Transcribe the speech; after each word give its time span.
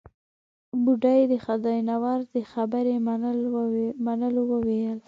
بوډۍ 0.83 1.21
د 1.31 1.33
خداينور 1.45 2.19
د 2.35 2.37
خبرې 2.51 2.95
منلو 4.09 4.41
وويل. 4.51 4.97